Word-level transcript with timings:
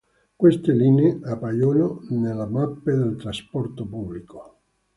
Queste 0.35 0.71
linee 0.73 1.19
appaiono 1.25 2.01
nelle 2.09 2.47
mappe 2.47 2.91
del 2.95 3.15
trasporto 3.17 3.85
pubblico. 3.87 4.61